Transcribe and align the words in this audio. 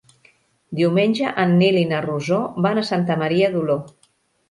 Diumenge 0.79 1.35
en 1.45 1.53
Nil 1.61 1.79
i 1.83 1.85
na 1.93 2.01
Rosó 2.07 2.43
van 2.69 2.83
a 2.85 2.89
Santa 2.91 3.23
Maria 3.27 3.55
d'Oló. 3.59 3.83